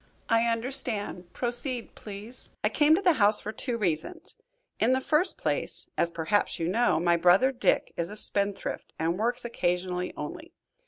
[0.29, 1.31] "I understand.
[1.31, 4.35] Proceed, please." "I came to the house for two reasons.
[4.79, 9.19] In the first place, as perhaps you know, my brother, Dick, is a spendthrift, and
[9.19, 10.53] works occasionally only.